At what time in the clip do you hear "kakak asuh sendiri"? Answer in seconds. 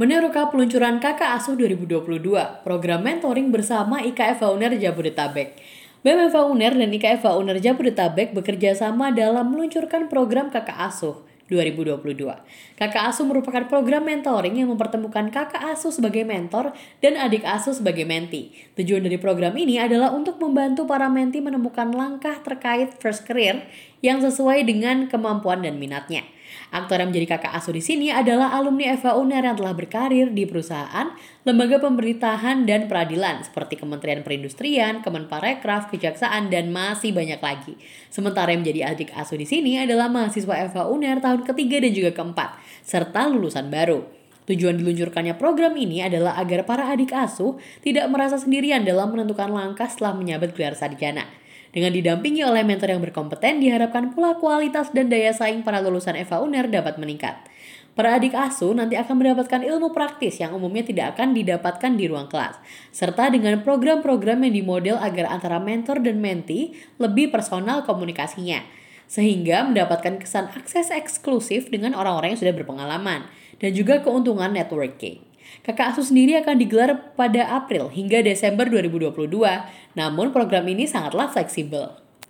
75.62-76.34